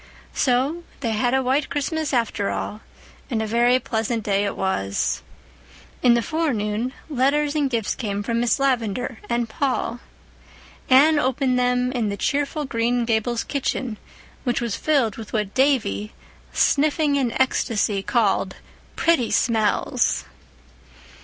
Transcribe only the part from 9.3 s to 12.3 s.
Paul; Anne opened them in the